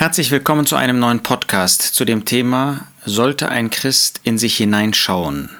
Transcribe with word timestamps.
Herzlich 0.00 0.30
willkommen 0.30 0.64
zu 0.64 0.76
einem 0.76 0.98
neuen 0.98 1.22
Podcast 1.22 1.82
zu 1.82 2.06
dem 2.06 2.24
Thema 2.24 2.86
Sollte 3.04 3.50
ein 3.50 3.68
Christ 3.68 4.22
in 4.24 4.38
sich 4.38 4.56
hineinschauen? 4.56 5.50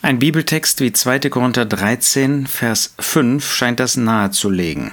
Ein 0.00 0.20
Bibeltext 0.20 0.80
wie 0.80 0.92
2. 0.92 1.28
Korinther 1.28 1.64
13, 1.64 2.46
Vers 2.46 2.94
5 3.00 3.52
scheint 3.52 3.80
das 3.80 3.96
nahezulegen. 3.96 4.92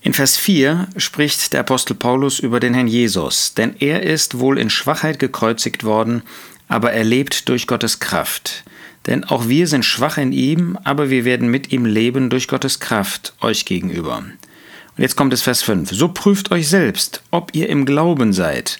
In 0.00 0.14
Vers 0.14 0.38
4 0.38 0.88
spricht 0.96 1.52
der 1.52 1.60
Apostel 1.60 1.92
Paulus 1.96 2.38
über 2.38 2.60
den 2.60 2.72
Herrn 2.72 2.86
Jesus, 2.86 3.52
denn 3.52 3.76
er 3.78 4.04
ist 4.04 4.38
wohl 4.38 4.58
in 4.58 4.70
Schwachheit 4.70 5.18
gekreuzigt 5.18 5.84
worden, 5.84 6.22
aber 6.66 6.94
er 6.94 7.04
lebt 7.04 7.50
durch 7.50 7.66
Gottes 7.66 8.00
Kraft. 8.00 8.64
Denn 9.04 9.22
auch 9.24 9.48
wir 9.48 9.66
sind 9.66 9.84
schwach 9.84 10.16
in 10.16 10.32
ihm, 10.32 10.78
aber 10.84 11.10
wir 11.10 11.26
werden 11.26 11.50
mit 11.50 11.72
ihm 11.72 11.84
leben 11.84 12.30
durch 12.30 12.48
Gottes 12.48 12.80
Kraft 12.80 13.34
euch 13.42 13.66
gegenüber. 13.66 14.24
Jetzt 15.00 15.16
kommt 15.16 15.32
es 15.32 15.40
Vers 15.40 15.62
5. 15.62 15.92
So 15.92 16.08
prüft 16.08 16.52
euch 16.52 16.68
selbst, 16.68 17.22
ob 17.30 17.54
ihr 17.54 17.70
im 17.70 17.86
Glauben 17.86 18.34
seid. 18.34 18.78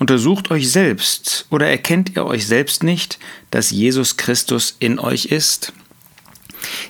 Untersucht 0.00 0.50
euch 0.50 0.68
selbst 0.68 1.46
oder 1.48 1.68
erkennt 1.68 2.16
ihr 2.16 2.26
euch 2.26 2.44
selbst 2.44 2.82
nicht, 2.82 3.20
dass 3.52 3.70
Jesus 3.70 4.16
Christus 4.16 4.74
in 4.80 4.98
euch 4.98 5.26
ist? 5.26 5.72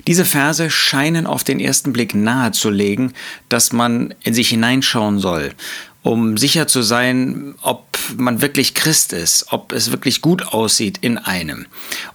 Diese 0.07 0.25
Verse 0.25 0.71
scheinen 0.71 1.27
auf 1.27 1.45
den 1.45 1.61
ersten 1.61 1.93
Blick 1.93 2.15
nahezulegen, 2.15 3.13
dass 3.51 3.71
man 3.75 4.15
in 4.23 4.33
sich 4.33 4.49
hineinschauen 4.49 5.21
soll 5.21 5.51
um 6.03 6.39
sicher 6.39 6.67
zu 6.67 6.83
sein, 6.83 7.55
ob 7.63 7.90
man 8.17 8.43
wirklich 8.43 8.75
Christ 8.75 9.13
ist, 9.13 9.47
ob 9.51 9.73
es 9.73 9.91
wirklich 9.91 10.21
gut 10.21 10.49
aussieht 10.49 10.99
in 11.01 11.19
einem. 11.19 11.67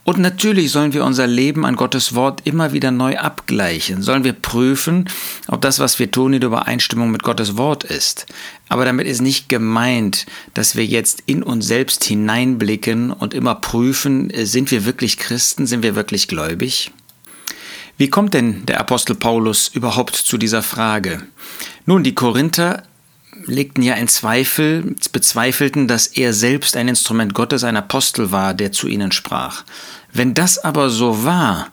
Und 0.03 0.19
natürlich 0.19 0.71
sollen 0.71 0.93
wir 0.93 1.03
unser 1.03 1.27
Leben 1.27 1.65
an 1.65 1.75
Gottes 1.75 2.15
Wort 2.15 2.41
immer 2.45 2.73
wieder 2.73 2.91
neu 2.91 3.17
abgleichen, 3.17 4.01
sollen 4.01 4.23
wir 4.23 4.33
prüfen, 4.33 5.09
ob 5.47 5.61
das, 5.61 5.79
was 5.79 5.99
wir 5.99 6.11
tun, 6.11 6.33
in 6.33 6.41
Übereinstimmung 6.41 7.11
mit 7.11 7.23
Gottes 7.23 7.57
Wort 7.57 7.83
ist. 7.83 8.25
Aber 8.67 8.85
damit 8.85 9.07
ist 9.07 9.21
nicht 9.21 9.49
gemeint, 9.49 10.25
dass 10.53 10.75
wir 10.75 10.85
jetzt 10.85 11.23
in 11.25 11.43
uns 11.43 11.67
selbst 11.67 12.03
hineinblicken 12.03 13.11
und 13.11 13.33
immer 13.33 13.55
prüfen, 13.55 14.31
sind 14.33 14.71
wir 14.71 14.85
wirklich 14.85 15.17
Christen, 15.17 15.67
sind 15.67 15.83
wir 15.83 15.95
wirklich 15.95 16.27
gläubig? 16.27 16.91
Wie 17.97 18.09
kommt 18.09 18.33
denn 18.33 18.65
der 18.65 18.81
Apostel 18.81 19.15
Paulus 19.15 19.69
überhaupt 19.69 20.15
zu 20.15 20.37
dieser 20.37 20.61
Frage? 20.61 21.21
Nun, 21.85 22.03
die 22.03 22.15
Korinther 22.15 22.83
legten 23.45 23.83
ja 23.83 23.95
in 23.95 24.07
Zweifel, 24.07 24.95
bezweifelten, 25.11 25.87
dass 25.87 26.07
er 26.07 26.33
selbst 26.33 26.77
ein 26.77 26.87
Instrument 26.87 27.33
Gottes, 27.33 27.63
ein 27.63 27.77
Apostel 27.77 28.31
war, 28.31 28.53
der 28.53 28.71
zu 28.71 28.87
ihnen 28.87 29.11
sprach. 29.11 29.63
Wenn 30.13 30.33
das 30.33 30.57
aber 30.57 30.89
so 30.89 31.23
war, 31.23 31.67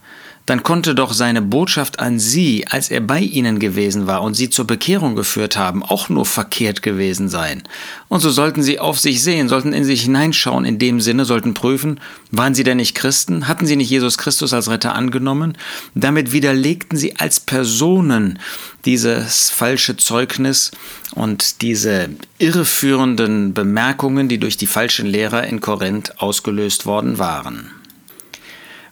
dann 0.52 0.62
konnte 0.62 0.94
doch 0.94 1.14
seine 1.14 1.40
Botschaft 1.40 1.98
an 1.98 2.18
sie, 2.18 2.66
als 2.68 2.90
er 2.90 3.00
bei 3.00 3.20
ihnen 3.20 3.58
gewesen 3.58 4.06
war 4.06 4.20
und 4.20 4.34
sie 4.34 4.50
zur 4.50 4.66
Bekehrung 4.66 5.16
geführt 5.16 5.56
haben, 5.56 5.82
auch 5.82 6.10
nur 6.10 6.26
verkehrt 6.26 6.82
gewesen 6.82 7.30
sein. 7.30 7.62
Und 8.08 8.20
so 8.20 8.28
sollten 8.28 8.62
sie 8.62 8.78
auf 8.78 8.98
sich 8.98 9.22
sehen, 9.22 9.48
sollten 9.48 9.72
in 9.72 9.86
sich 9.86 10.02
hineinschauen, 10.02 10.66
in 10.66 10.78
dem 10.78 11.00
Sinne, 11.00 11.24
sollten 11.24 11.54
prüfen, 11.54 12.00
waren 12.32 12.54
sie 12.54 12.64
denn 12.64 12.76
nicht 12.76 12.94
Christen? 12.94 13.48
Hatten 13.48 13.64
sie 13.64 13.76
nicht 13.76 13.88
Jesus 13.88 14.18
Christus 14.18 14.52
als 14.52 14.68
Retter 14.68 14.94
angenommen? 14.94 15.56
Damit 15.94 16.32
widerlegten 16.32 16.98
sie 16.98 17.16
als 17.16 17.40
Personen 17.40 18.38
dieses 18.84 19.48
falsche 19.48 19.96
Zeugnis 19.96 20.70
und 21.14 21.62
diese 21.62 22.10
irreführenden 22.36 23.54
Bemerkungen, 23.54 24.28
die 24.28 24.36
durch 24.36 24.58
die 24.58 24.66
falschen 24.66 25.06
Lehrer 25.06 25.46
in 25.46 25.62
Korinth 25.62 26.20
ausgelöst 26.20 26.84
worden 26.84 27.16
waren. 27.16 27.70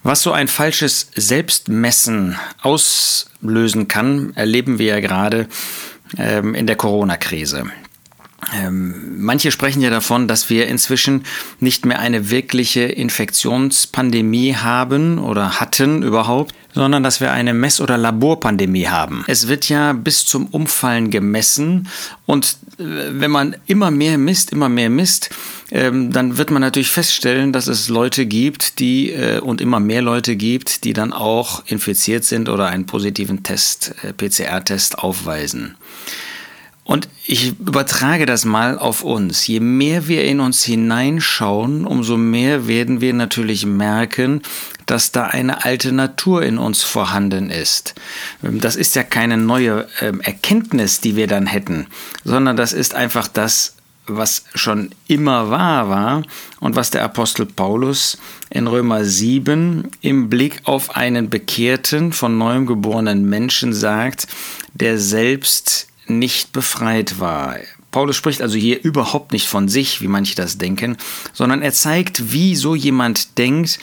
Was 0.03 0.23
so 0.23 0.33
ein 0.33 0.49
falsches 0.49 1.11
Selbstmessen 1.15 2.39
auslösen 2.63 3.87
kann, 3.87 4.33
erleben 4.35 4.79
wir 4.79 4.87
ja 4.87 5.01
gerade 5.01 5.47
ähm, 6.17 6.55
in 6.55 6.67
der 6.67 6.77
Corona-Krise. 6.77 7.65
Ähm, 8.55 9.21
manche 9.23 9.51
sprechen 9.51 9.83
ja 9.83 9.91
davon, 9.91 10.27
dass 10.27 10.49
wir 10.49 10.67
inzwischen 10.67 11.25
nicht 11.61 11.85
mehr 11.85 11.99
eine 11.99 12.31
wirkliche 12.31 12.81
Infektionspandemie 12.81 14.57
haben 14.57 15.19
oder 15.19 15.61
hatten 15.61 16.03
überhaupt, 16.03 16.55
sondern 16.75 17.03
dass 17.03 17.21
wir 17.21 17.33
eine 17.33 17.55
Mess- 17.55 17.81
oder 17.81 17.99
Laborpandemie 17.99 18.89
haben. 18.89 19.25
Es 19.27 19.49
wird 19.49 19.69
ja 19.69 19.93
bis 19.93 20.25
zum 20.25 20.47
Umfallen 20.47 21.11
gemessen 21.11 21.89
und 22.27 22.57
äh, 22.79 22.85
wenn 23.11 23.31
man 23.31 23.57
immer 23.67 23.91
mehr 23.91 24.19
misst, 24.19 24.53
immer 24.53 24.69
mehr 24.69 24.91
misst, 24.91 25.31
ähm, 25.71 26.13
dann 26.13 26.37
wird 26.39 26.51
man 26.51 26.63
natürlich 26.63 26.91
feststellen, 26.91 27.53
dass 27.53 27.67
es 27.67 27.89
Leute 27.89 28.27
gibt, 28.27 28.79
die 28.79 29.11
äh, 29.13 29.41
und 29.41 29.61
immer 29.61 29.81
mehr 29.81 30.03
Leute 30.03 30.37
gibt, 30.37 30.85
die 30.85 30.93
dann 30.93 31.13
auch 31.13 31.65
infiziert 31.67 32.25
sind 32.25 32.49
oder 32.49 32.67
einen 32.67 32.87
positiven 32.87 33.43
Test, 33.43 33.95
äh, 34.03 34.13
PCR-Test 34.13 34.99
aufweisen. 34.99 35.77
Und 36.91 37.09
ich 37.25 37.51
übertrage 37.61 38.27
das 38.27 38.45
mal 38.45 38.77
auf 38.77 39.05
uns. 39.05 39.47
Je 39.47 39.61
mehr 39.61 40.09
wir 40.09 40.25
in 40.25 40.41
uns 40.41 40.65
hineinschauen, 40.65 41.87
umso 41.87 42.17
mehr 42.17 42.67
werden 42.67 43.01
wir 43.01 43.15
natürlich 43.15 43.65
merken, 43.65 44.43
dass 44.87 45.13
da 45.13 45.27
eine 45.27 45.65
alte 45.65 45.93
Natur 45.93 46.43
in 46.43 46.59
uns 46.59 46.83
vorhanden 46.83 47.49
ist. 47.49 47.95
Das 48.43 48.75
ist 48.75 48.97
ja 48.97 49.05
keine 49.05 49.37
neue 49.37 49.87
ähm, 50.01 50.21
Erkenntnis, 50.21 51.01
die 51.01 51.15
wir 51.15 51.29
dann 51.29 51.47
hätten, 51.47 51.87
sondern 52.25 52.57
das 52.57 52.73
ist 52.73 52.97
einfach 52.97 53.29
das, 53.29 53.77
was 54.09 54.47
schon 54.57 54.91
immer 55.07 55.49
wahr 55.49 55.89
war 55.89 56.23
und 56.59 56.75
was 56.75 56.91
der 56.91 57.05
Apostel 57.05 57.47
Paulus 57.47 58.19
in 58.51 58.67
Römer 58.67 59.05
7 59.05 59.93
im 60.01 60.29
Blick 60.29 60.63
auf 60.65 60.97
einen 60.97 61.31
bekehrten, 61.31 62.13
von 62.13 62.37
neuem 62.37 62.67
geborenen 62.67 63.29
Menschen 63.29 63.73
sagt, 63.73 64.27
der 64.75 64.99
selbst 64.99 65.87
nicht 66.19 66.53
befreit 66.53 67.21
war. 67.21 67.57
Paulus 67.91 68.17
spricht 68.17 68.43
also 68.43 68.57
hier 68.57 68.83
überhaupt 68.83 69.33
nicht 69.33 69.49
von 69.49 69.69
sich, 69.69 70.01
wie 70.01 70.09
manche 70.09 70.37
das 70.37 70.59
denken, 70.59 70.97
sondern 71.33 71.63
er 71.63 71.73
zeigt, 71.73 72.33
wie 72.33 72.55
so 72.55 72.75
jemand 72.75 73.39
denkt, 73.39 73.79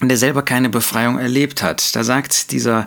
der 0.00 0.16
selber 0.16 0.42
keine 0.42 0.68
Befreiung 0.68 1.18
erlebt 1.18 1.62
hat. 1.62 1.94
Da 1.94 2.04
sagt 2.04 2.52
dieser 2.52 2.86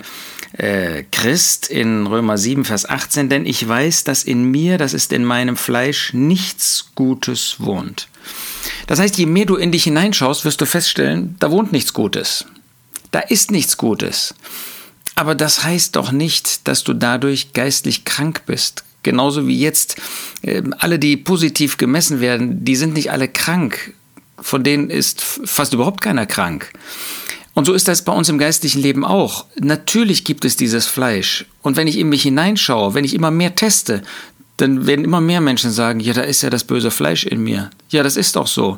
äh, 0.53 1.03
Christ 1.11 1.67
in 1.67 2.07
Römer 2.07 2.37
7, 2.37 2.65
Vers 2.65 2.89
18, 2.89 3.29
denn 3.29 3.45
ich 3.45 3.67
weiß, 3.67 4.03
dass 4.03 4.23
in 4.23 4.45
mir, 4.45 4.77
das 4.77 4.93
ist 4.93 5.13
in 5.13 5.23
meinem 5.23 5.55
Fleisch, 5.55 6.13
nichts 6.13 6.91
Gutes 6.95 7.55
wohnt. 7.59 8.07
Das 8.87 8.99
heißt, 8.99 9.17
je 9.17 9.25
mehr 9.25 9.45
du 9.45 9.55
in 9.55 9.71
dich 9.71 9.83
hineinschaust, 9.83 10.45
wirst 10.45 10.61
du 10.61 10.65
feststellen, 10.65 11.35
da 11.39 11.51
wohnt 11.51 11.71
nichts 11.71 11.93
Gutes. 11.93 12.45
Da 13.11 13.19
ist 13.19 13.51
nichts 13.51 13.77
Gutes. 13.77 14.33
Aber 15.15 15.35
das 15.35 15.63
heißt 15.63 15.95
doch 15.95 16.11
nicht, 16.11 16.67
dass 16.67 16.83
du 16.83 16.93
dadurch 16.93 17.53
geistlich 17.53 18.05
krank 18.05 18.43
bist. 18.45 18.83
Genauso 19.03 19.47
wie 19.47 19.59
jetzt 19.59 19.97
äh, 20.41 20.63
alle, 20.79 20.97
die 20.97 21.17
positiv 21.17 21.77
gemessen 21.77 22.19
werden, 22.19 22.63
die 22.63 22.75
sind 22.75 22.93
nicht 22.93 23.11
alle 23.11 23.27
krank. 23.27 23.93
Von 24.39 24.63
denen 24.63 24.89
ist 24.89 25.21
fast 25.21 25.73
überhaupt 25.73 26.01
keiner 26.01 26.25
krank. 26.25 26.71
Und 27.53 27.65
so 27.65 27.73
ist 27.73 27.87
das 27.87 28.03
bei 28.03 28.11
uns 28.11 28.29
im 28.29 28.39
geistlichen 28.39 28.81
Leben 28.81 29.05
auch. 29.05 29.45
Natürlich 29.59 30.23
gibt 30.23 30.43
es 30.43 30.55
dieses 30.55 30.87
Fleisch. 30.87 31.45
Und 31.61 31.77
wenn 31.77 31.87
ich 31.87 31.99
in 31.99 32.09
mich 32.09 32.23
hineinschaue, 32.23 32.95
wenn 32.95 33.05
ich 33.05 33.13
immer 33.13 33.29
mehr 33.29 33.53
teste, 33.53 34.01
dann 34.57 34.87
werden 34.87 35.05
immer 35.05 35.21
mehr 35.21 35.41
Menschen 35.41 35.71
sagen, 35.71 35.99
ja, 35.99 36.13
da 36.13 36.21
ist 36.21 36.41
ja 36.41 36.49
das 36.49 36.63
böse 36.63 36.91
Fleisch 36.91 37.25
in 37.25 37.43
mir. 37.43 37.69
Ja, 37.89 38.01
das 38.03 38.17
ist 38.17 38.35
doch 38.35 38.47
so. 38.47 38.77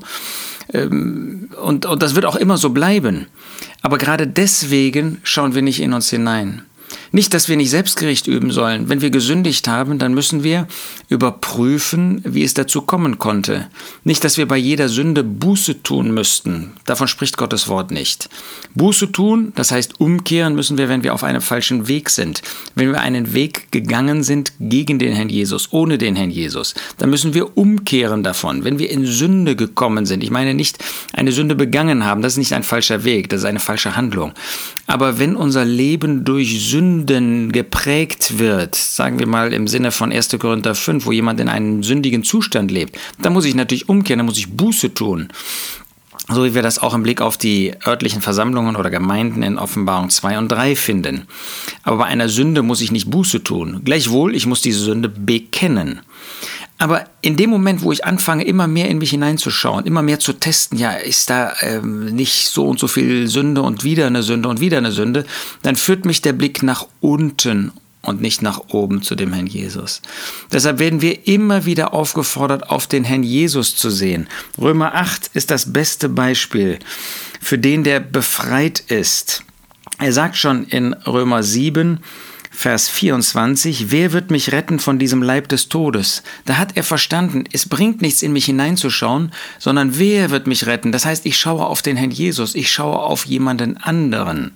Ähm, 0.73 1.49
und, 1.61 1.85
und 1.85 2.01
das 2.01 2.15
wird 2.15 2.25
auch 2.25 2.35
immer 2.35 2.57
so 2.57 2.69
bleiben. 2.69 3.27
Aber 3.81 3.97
gerade 3.97 4.27
deswegen 4.27 5.19
schauen 5.23 5.55
wir 5.55 5.61
nicht 5.61 5.81
in 5.81 5.93
uns 5.93 6.09
hinein. 6.09 6.63
Nicht, 7.15 7.33
dass 7.33 7.47
wir 7.47 7.55
nicht 7.55 7.69
Selbstgericht 7.69 8.27
üben 8.27 8.51
sollen. 8.51 8.89
Wenn 8.89 8.99
wir 8.99 9.09
gesündigt 9.09 9.69
haben, 9.69 9.99
dann 9.99 10.13
müssen 10.13 10.43
wir 10.43 10.67
überprüfen, 11.07 12.19
wie 12.25 12.43
es 12.43 12.53
dazu 12.55 12.81
kommen 12.81 13.19
konnte. 13.19 13.69
Nicht, 14.03 14.25
dass 14.25 14.37
wir 14.37 14.45
bei 14.49 14.57
jeder 14.57 14.89
Sünde 14.89 15.23
Buße 15.23 15.81
tun 15.81 16.13
müssten. 16.13 16.73
Davon 16.83 17.07
spricht 17.07 17.37
Gottes 17.37 17.69
Wort 17.69 17.89
nicht. 17.89 18.27
Buße 18.73 19.13
tun, 19.13 19.53
das 19.55 19.71
heißt 19.71 20.01
umkehren 20.01 20.55
müssen 20.55 20.77
wir, 20.77 20.89
wenn 20.89 21.03
wir 21.03 21.13
auf 21.13 21.23
einem 21.23 21.39
falschen 21.39 21.87
Weg 21.87 22.09
sind. 22.09 22.41
Wenn 22.75 22.91
wir 22.91 22.99
einen 22.99 23.33
Weg 23.33 23.71
gegangen 23.71 24.21
sind 24.21 24.51
gegen 24.59 24.99
den 24.99 25.13
Herrn 25.13 25.29
Jesus, 25.29 25.71
ohne 25.71 25.97
den 25.97 26.17
Herrn 26.17 26.31
Jesus, 26.31 26.75
dann 26.97 27.11
müssen 27.11 27.33
wir 27.33 27.57
umkehren 27.57 28.23
davon. 28.23 28.65
Wenn 28.65 28.77
wir 28.77 28.89
in 28.89 29.05
Sünde 29.05 29.55
gekommen 29.55 30.05
sind, 30.05 30.21
ich 30.21 30.31
meine 30.31 30.53
nicht 30.53 30.83
eine 31.13 31.31
Sünde 31.31 31.55
begangen 31.55 32.03
haben, 32.03 32.21
das 32.21 32.33
ist 32.33 32.39
nicht 32.39 32.51
ein 32.51 32.63
falscher 32.63 33.05
Weg, 33.05 33.29
das 33.29 33.39
ist 33.39 33.45
eine 33.45 33.61
falsche 33.61 33.95
Handlung. 33.95 34.33
Aber 34.85 35.17
wenn 35.17 35.37
unser 35.37 35.63
Leben 35.63 36.25
durch 36.25 36.59
Sünden 37.05 37.51
geprägt 37.51 38.39
wird, 38.39 38.75
sagen 38.75 39.19
wir 39.19 39.27
mal 39.27 39.53
im 39.53 39.67
Sinne 39.67 39.91
von 39.91 40.11
1. 40.11 40.37
Korinther 40.39 40.73
5, 40.73 41.05
wo 41.05 41.11
jemand 41.11 41.39
in 41.39 41.49
einem 41.49 41.83
sündigen 41.83 42.23
Zustand 42.23 42.71
lebt, 42.71 42.97
dann 43.21 43.33
muss 43.33 43.45
ich 43.45 43.53
natürlich 43.53 43.89
umkehren, 43.89 44.19
dann 44.19 44.25
muss 44.25 44.37
ich 44.37 44.55
Buße 44.55 44.93
tun. 44.93 45.29
So 46.27 46.43
wie 46.43 46.55
wir 46.55 46.63
das 46.63 46.79
auch 46.79 46.95
im 46.95 47.03
Blick 47.03 47.21
auf 47.21 47.37
die 47.37 47.73
örtlichen 47.85 48.21
Versammlungen 48.21 48.75
oder 48.75 48.89
Gemeinden 48.89 49.43
in 49.43 49.59
Offenbarung 49.59 50.09
2 50.09 50.39
und 50.39 50.47
3 50.47 50.75
finden. 50.75 51.27
Aber 51.83 51.97
bei 51.97 52.05
einer 52.05 52.29
Sünde 52.29 52.63
muss 52.63 52.81
ich 52.81 52.91
nicht 52.91 53.11
Buße 53.11 53.43
tun. 53.43 53.81
Gleichwohl, 53.85 54.35
ich 54.35 54.47
muss 54.47 54.61
diese 54.61 54.79
Sünde 54.79 55.07
bekennen. 55.07 56.01
Aber 56.77 57.05
in 57.21 57.37
dem 57.37 57.49
Moment, 57.49 57.83
wo 57.83 57.91
ich 57.91 58.03
anfange, 58.03 58.43
immer 58.43 58.67
mehr 58.67 58.89
in 58.89 58.97
mich 58.97 59.11
hineinzuschauen, 59.11 59.85
immer 59.85 60.01
mehr 60.01 60.19
zu 60.19 60.33
testen, 60.33 60.77
ja, 60.77 60.91
ist 60.91 61.29
da 61.29 61.53
ähm, 61.61 62.07
nicht 62.07 62.49
so 62.49 62.67
und 62.67 62.79
so 62.79 62.87
viel 62.87 63.27
Sünde 63.27 63.61
und 63.61 63.83
wieder 63.83 64.07
eine 64.07 64.23
Sünde 64.23 64.49
und 64.49 64.59
wieder 64.59 64.77
eine 64.77 64.91
Sünde, 64.91 65.25
dann 65.61 65.77
führt 65.77 66.05
mich 66.05 66.21
der 66.21 66.33
Blick 66.33 66.63
nach 66.63 66.87
unten 66.99 67.71
und 68.01 68.21
nicht 68.21 68.41
nach 68.41 68.59
oben 68.69 69.01
zu 69.01 69.15
dem 69.15 69.33
Herrn 69.33 69.47
Jesus. 69.47 70.01
Deshalb 70.51 70.79
werden 70.79 71.01
wir 71.01 71.27
immer 71.27 71.65
wieder 71.65 71.93
aufgefordert, 71.93 72.69
auf 72.69 72.87
den 72.87 73.03
Herrn 73.03 73.23
Jesus 73.23 73.75
zu 73.75 73.89
sehen. 73.89 74.27
Römer 74.59 74.95
8 74.95 75.31
ist 75.33 75.51
das 75.51 75.71
beste 75.71 76.09
Beispiel 76.09 76.79
für 77.41 77.57
den, 77.57 77.83
der 77.83 77.99
befreit 77.99 78.79
ist. 78.79 79.43
Er 79.97 80.11
sagt 80.11 80.35
schon 80.35 80.65
in 80.65 80.93
Römer 80.93 81.41
7, 81.41 81.99
Vers 82.55 82.87
24, 82.87 83.91
wer 83.91 84.13
wird 84.13 84.31
mich 84.31 84.53
retten 84.53 84.79
von 84.79 84.97
diesem 84.97 85.21
Leib 85.21 85.49
des 85.49 85.67
Todes? 85.67 86.23
Da 86.45 86.57
hat 86.57 86.77
er 86.77 86.83
verstanden, 86.83 87.43
es 87.51 87.67
bringt 87.67 88.01
nichts 88.01 88.21
in 88.21 88.31
mich 88.31 88.45
hineinzuschauen, 88.45 89.31
sondern 89.59 89.99
wer 89.99 90.31
wird 90.31 90.47
mich 90.47 90.65
retten? 90.65 90.93
Das 90.93 91.05
heißt, 91.05 91.25
ich 91.25 91.37
schaue 91.37 91.65
auf 91.65 91.81
den 91.81 91.97
Herrn 91.97 92.11
Jesus, 92.11 92.55
ich 92.55 92.71
schaue 92.71 92.99
auf 92.99 93.25
jemanden 93.25 93.75
anderen. 93.77 94.53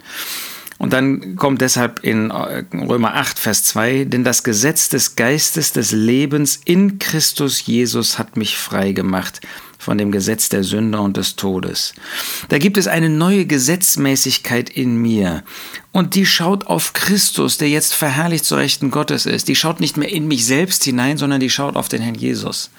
Und 0.77 0.93
dann 0.93 1.35
kommt 1.35 1.59
deshalb 1.59 1.99
in 2.03 2.31
äh, 2.31 2.63
Römer 2.73 3.15
8, 3.15 3.37
Vers 3.37 3.65
2, 3.65 4.05
denn 4.05 4.23
das 4.23 4.43
Gesetz 4.43 4.87
des 4.87 5.17
Geistes 5.17 5.73
des 5.73 5.91
Lebens 5.91 6.61
in 6.63 6.99
Christus 6.99 7.65
Jesus 7.65 8.17
hat 8.17 8.37
mich 8.37 8.57
frei 8.57 8.93
gemacht 8.93 9.41
von 9.79 9.97
dem 9.97 10.11
Gesetz 10.11 10.49
der 10.49 10.63
Sünder 10.63 11.01
und 11.01 11.17
des 11.17 11.37
Todes. 11.37 11.93
Da 12.49 12.59
gibt 12.59 12.77
es 12.77 12.87
eine 12.87 13.09
neue 13.09 13.45
Gesetzmäßigkeit 13.45 14.69
in 14.69 14.97
mir. 15.01 15.43
Und 15.91 16.13
die 16.13 16.27
schaut 16.27 16.67
auf 16.67 16.93
Christus, 16.93 17.57
der 17.57 17.69
jetzt 17.69 17.95
verherrlicht 17.95 18.45
zu 18.45 18.55
Rechten 18.55 18.91
Gottes 18.91 19.25
ist. 19.25 19.47
Die 19.47 19.55
schaut 19.55 19.79
nicht 19.79 19.97
mehr 19.97 20.11
in 20.11 20.27
mich 20.27 20.45
selbst 20.45 20.83
hinein, 20.83 21.17
sondern 21.17 21.39
die 21.39 21.49
schaut 21.49 21.75
auf 21.75 21.89
den 21.89 22.01
Herrn 22.01 22.13
Jesus. 22.13 22.69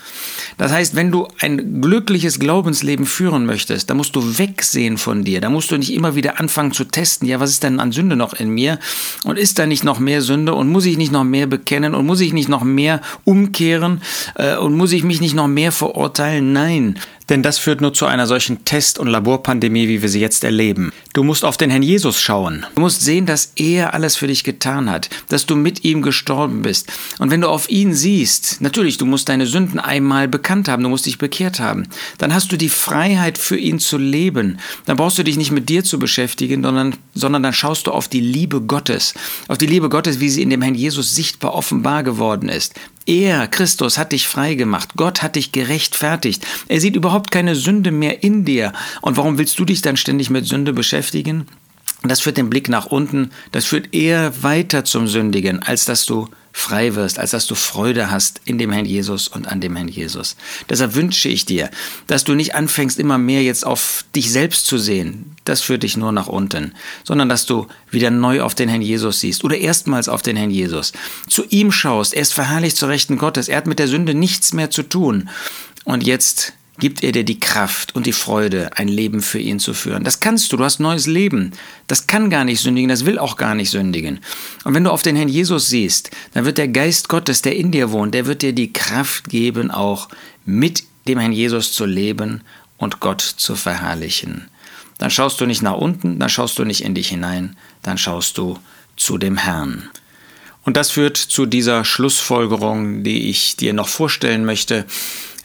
Das 0.59 0.71
heißt, 0.71 0.95
wenn 0.95 1.11
du 1.11 1.27
ein 1.41 1.81
glückliches 1.81 2.39
Glaubensleben 2.39 3.07
führen 3.07 3.47
möchtest, 3.47 3.91
dann 3.91 3.97
musst 3.97 4.15
du 4.15 4.39
wegsehen 4.39 4.97
von 4.97 5.25
dir. 5.25 5.41
Da 5.41 5.51
musst 5.51 5.73
du 5.73 5.77
nicht 5.77 5.93
immer 5.93 6.15
wieder 6.15 6.39
anfangen 6.39 6.71
zu 6.71 6.85
testen, 6.85 7.27
ja, 7.27 7.41
was 7.41 7.51
ist 7.51 7.65
denn 7.65 7.81
an 7.81 7.91
Sünde 7.91 8.15
noch 8.15 8.33
in 8.35 8.51
mir? 8.51 8.79
Und 9.25 9.39
ist 9.39 9.59
da 9.59 9.67
nicht 9.67 9.83
noch 9.83 9.99
mehr 9.99 10.23
Sünde? 10.23 10.55
Und 10.55 10.69
muss 10.69 10.85
ich 10.85 10.97
nicht 10.97 11.11
noch 11.11 11.25
mehr 11.25 11.49
bekennen? 11.49 11.97
Und 11.97 12.07
muss 12.07 12.21
ich 12.21 12.33
nicht 12.33 12.49
noch 12.49 12.63
mehr 12.63 13.01
umkehren? 13.25 14.03
Äh, 14.37 14.57
und 14.57 14.77
muss 14.77 14.93
ich 14.93 15.03
mich 15.03 15.21
nicht 15.21 15.35
noch 15.35 15.49
mehr 15.49 15.73
verurteilen? 15.73 16.53
Nein. 16.53 16.90
and 16.91 17.07
Denn 17.31 17.45
das 17.45 17.59
führt 17.59 17.81
nur 17.81 17.95
zu 17.95 18.07
einer 18.07 18.27
solchen 18.27 18.65
Test- 18.65 18.99
und 18.99 19.07
Laborpandemie, 19.07 19.87
wie 19.87 20.03
wir 20.03 20.09
sie 20.09 20.21
jetzt 20.21 20.43
erleben. 20.43 20.93
Du 21.13 21.23
musst 21.23 21.45
auf 21.45 21.57
den 21.57 21.71
Herrn 21.71 21.85
Jesus 21.85 22.21
schauen. 22.21 22.67
Du 22.75 22.81
musst 22.81 23.03
sehen, 23.03 23.25
dass 23.25 23.53
er 23.55 23.95
alles 23.95 24.17
für 24.17 24.27
dich 24.27 24.43
getan 24.43 24.91
hat, 24.91 25.09
dass 25.29 25.47
du 25.47 25.55
mit 25.55 25.85
ihm 25.85 26.03
gestorben 26.03 26.63
bist. 26.63 26.93
Und 27.19 27.31
wenn 27.31 27.41
du 27.41 27.49
auf 27.49 27.71
ihn 27.71 27.95
siehst, 27.95 28.61
natürlich, 28.61 28.99
du 28.99 29.07
musst 29.07 29.29
deine 29.29 29.47
Sünden 29.47 29.79
einmal 29.79 30.27
bekannt 30.27 30.69
haben, 30.69 30.83
du 30.83 30.89
musst 30.89 31.07
dich 31.07 31.19
bekehrt 31.19 31.61
haben, 31.61 31.87
dann 32.19 32.35
hast 32.35 32.51
du 32.51 32.57
die 32.57 32.69
Freiheit 32.69 33.39
für 33.39 33.57
ihn 33.57 33.79
zu 33.79 33.97
leben. 33.97 34.59
Dann 34.87 34.97
brauchst 34.97 35.19
du 35.19 35.23
dich 35.23 35.37
nicht 35.37 35.53
mit 35.53 35.69
dir 35.69 35.85
zu 35.85 36.01
beschäftigen, 36.01 36.65
sondern, 36.65 36.97
sondern 37.15 37.45
dann 37.45 37.53
schaust 37.53 37.87
du 37.87 37.93
auf 37.93 38.09
die 38.09 38.21
Liebe 38.21 38.61
Gottes, 38.61 39.15
auf 39.47 39.59
die 39.59 39.67
Liebe 39.67 39.89
Gottes, 39.89 40.19
wie 40.19 40.31
sie 40.31 40.43
in 40.43 40.51
dem 40.51 40.63
Herrn 40.63 40.75
Jesus 40.75 41.15
sichtbar 41.15 41.55
offenbar 41.55 42.03
geworden 42.03 42.49
ist. 42.49 42.75
Er, 43.11 43.49
Christus, 43.49 43.99
hat 43.99 44.13
dich 44.13 44.29
frei 44.29 44.55
gemacht. 44.55 44.91
Gott 44.97 45.21
hat 45.21 45.35
dich 45.35 45.51
gerechtfertigt. 45.51 46.47
Er 46.69 46.81
sieht 46.81 46.95
überhaupt 46.95 47.20
keine 47.29 47.55
Sünde 47.55 47.91
mehr 47.91 48.23
in 48.23 48.45
dir. 48.45 48.73
Und 49.01 49.17
warum 49.17 49.39
willst 49.39 49.59
du 49.59 49.65
dich 49.65 49.83
dann 49.83 49.97
ständig 49.97 50.31
mit 50.31 50.47
Sünde 50.47 50.73
beschäftigen? 50.73 51.47
Das 52.03 52.21
führt 52.21 52.39
den 52.39 52.49
Blick 52.49 52.69
nach 52.71 52.87
unten, 52.87 53.31
das 53.53 53.67
führt 53.67 53.95
eher 53.95 54.43
weiter 54.43 54.87
zum 54.87 55.07
Sündigen, 55.07 55.63
als 55.63 55.85
dass 55.85 56.07
du 56.07 56.29
frei 56.53 56.95
wirst, 56.95 57.19
als 57.19 57.31
dass 57.31 57.47
du 57.47 57.55
Freude 57.55 58.11
hast 58.11 58.41
in 58.45 58.59
dem 58.59 58.73
Herrn 58.73 58.87
Jesus 58.87 59.29
und 59.29 59.47
an 59.47 59.61
dem 59.61 59.77
Herrn 59.77 59.89
Jesus. 59.89 60.37
Deshalb 60.69 60.95
wünsche 60.95 61.29
ich 61.29 61.45
dir, 61.45 61.71
dass 62.07 62.25
du 62.25 62.35
nicht 62.35 62.55
anfängst, 62.55 62.99
immer 62.99 63.19
mehr 63.19 63.43
jetzt 63.43 63.67
auf 63.67 64.05
dich 64.17 64.33
selbst 64.33 64.67
zu 64.67 64.79
sehen. 64.79 65.37
Das 65.45 65.61
führt 65.61 65.83
dich 65.83 65.97
nur 65.97 66.11
nach 66.11 66.27
unten, 66.27 66.73
sondern 67.05 67.29
dass 67.29 67.47
du 67.47 67.67
wieder 67.91 68.11
neu 68.11 68.43
auf 68.43 68.55
den 68.55 68.69
Herrn 68.69 68.83
Jesus 68.83 69.21
siehst 69.21 69.45
oder 69.45 69.59
erstmals 69.59 70.09
auf 70.09 70.23
den 70.23 70.37
Herrn 70.37 70.51
Jesus. 70.51 70.93
Zu 71.29 71.45
ihm 71.51 71.71
schaust, 71.71 72.15
er 72.15 72.23
ist 72.23 72.33
verherrlicht 72.33 72.79
zu 72.79 72.87
Rechten 72.87 73.19
Gottes, 73.19 73.49
er 73.49 73.59
hat 73.59 73.67
mit 73.67 73.79
der 73.79 73.89
Sünde 73.89 74.15
nichts 74.15 74.53
mehr 74.53 74.71
zu 74.71 74.83
tun. 74.83 75.29
Und 75.85 76.05
jetzt 76.05 76.55
gibt 76.81 77.05
er 77.05 77.13
dir 77.13 77.25
die 77.25 77.39
Kraft 77.39 77.95
und 77.95 78.07
die 78.07 78.13
Freude, 78.13 78.71
ein 78.77 78.89
Leben 78.89 79.21
für 79.23 79.39
ihn 79.39 79.61
zu 79.61 79.75
führen. 79.75 80.03
Das 80.03 80.19
kannst 80.19 80.51
du, 80.51 80.57
du 80.57 80.65
hast 80.65 80.81
neues 80.81 81.07
Leben. 81.07 81.53
Das 81.87 82.07
kann 82.07 82.31
gar 82.31 82.45
nicht 82.45 82.61
sündigen, 82.61 82.89
das 82.89 83.07
will 83.07 83.19
auch 83.19 83.37
gar 83.37 83.55
nicht 83.55 83.71
sündigen. 83.71 84.21
Und 84.65 84.75
wenn 84.75 84.85
du 84.85 84.91
auf 84.91 85.03
den 85.03 85.15
Herrn 85.15 85.29
Jesus 85.29 85.69
siehst, 85.69 86.11
dann 86.35 86.45
wird 86.45 86.59
der 86.59 86.69
Geist 86.69 87.09
Gottes, 87.09 87.43
der 87.43 87.55
in 87.55 87.71
dir 87.71 87.93
wohnt, 87.93 88.15
der 88.15 88.27
wird 88.27 88.43
dir 88.43 88.53
die 88.53 88.73
Kraft 88.73 89.29
geben, 89.29 89.71
auch 89.71 90.09
mit 90.45 90.83
dem 91.07 91.19
Herrn 91.19 91.33
Jesus 91.33 91.73
zu 91.73 91.87
leben 91.87 92.43
und 92.77 93.01
Gott 93.01 93.21
zu 93.21 93.55
verherrlichen. 93.55 94.49
Dann 94.99 95.11
schaust 95.11 95.41
du 95.41 95.47
nicht 95.47 95.63
nach 95.63 95.77
unten, 95.77 96.19
dann 96.19 96.29
schaust 96.29 96.59
du 96.59 96.65
nicht 96.65 96.83
in 96.83 96.95
dich 96.95 97.09
hinein, 97.09 97.57
dann 97.83 97.99
schaust 97.99 98.37
du 98.39 98.59
zu 98.97 99.19
dem 99.19 99.37
Herrn. 99.37 99.89
Und 100.63 100.77
das 100.77 100.91
führt 100.91 101.17
zu 101.17 101.47
dieser 101.47 101.85
Schlussfolgerung, 101.85 103.03
die 103.03 103.31
ich 103.31 103.57
dir 103.57 103.73
noch 103.73 103.89
vorstellen 103.89 104.45
möchte 104.45 104.85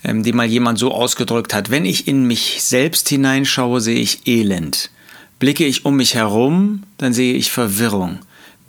ähm, 0.06 0.24
die 0.24 0.34
mal 0.34 0.46
jemand 0.46 0.80
so 0.80 0.92
ausgedrückt 0.92 1.54
hat, 1.54 1.72
wenn 1.72 1.86
ich 1.86 2.08
in 2.08 2.26
mich 2.26 2.64
selbst 2.64 3.10
hineinschaue, 3.10 3.82
sehe 3.82 4.00
ich 4.00 4.28
Elend. 4.28 4.92
Blicke 5.40 5.66
ich 5.66 5.86
um 5.86 5.98
mich 5.98 6.16
herum, 6.16 6.84
dann 6.98 7.14
sehe 7.14 7.34
ich 7.34 7.52
Verwirrung. 7.52 8.20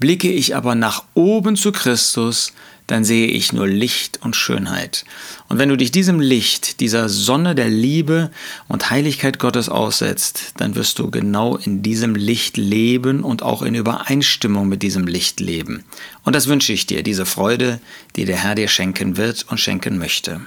Blicke 0.00 0.31
ich 0.31 0.56
aber 0.56 0.75
nach 0.75 1.05
oben 1.15 1.56
zu 1.56 1.73
Christus, 1.73 2.53
dann 2.87 3.05
sehe 3.05 3.27
ich 3.27 3.53
nur 3.53 3.67
Licht 3.67 4.21
und 4.23 4.37
Schönheit. 4.37 5.05
Und 5.49 5.59
wenn 5.59 5.69
du 5.69 5.77
dich 5.77 5.91
diesem 5.91 6.21
Licht, 6.21 6.81
dieser 6.81 7.09
Sonne 7.09 7.55
der 7.55 7.69
Liebe 7.69 8.31
und 8.69 8.91
Heiligkeit 8.91 9.38
Gottes 9.38 9.69
aussetzt, 9.69 10.55
dann 10.59 10.75
wirst 10.75 10.99
du 10.99 11.11
genau 11.11 11.56
in 11.56 11.83
diesem 11.83 12.15
Licht 12.15 12.56
leben 12.56 13.25
und 13.25 13.43
auch 13.43 13.62
in 13.62 13.75
Übereinstimmung 13.75 14.69
mit 14.69 14.83
diesem 14.83 15.06
Licht 15.06 15.41
leben. 15.41 15.85
Und 16.25 16.37
das 16.37 16.47
wünsche 16.47 16.73
ich 16.73 16.87
dir, 16.87 17.03
diese 17.03 17.27
Freude, 17.27 17.81
die 18.15 18.25
der 18.25 18.37
Herr 18.37 18.55
dir 18.55 18.69
schenken 18.69 19.17
wird 19.17 19.47
und 19.49 19.59
schenken 19.59 19.99
möchte. 19.99 20.41